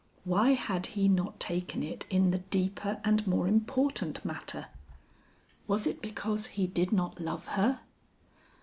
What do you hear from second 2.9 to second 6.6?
and more important matter? Was it because